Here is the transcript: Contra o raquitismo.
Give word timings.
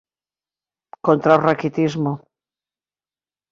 Contra 1.05 1.35
o 1.37 1.43
raquitismo. 1.47 2.11